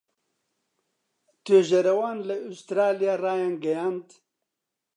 توێژەرەوان 1.43 2.17
لە 2.27 2.35
ئوسترالیا 2.45 3.13
ڕایانگەیاند 3.23 4.07